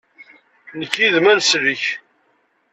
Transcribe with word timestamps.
Nekk 0.79 0.93
yid-m 0.99 1.25
ad 1.31 1.35
neslek. 1.37 1.83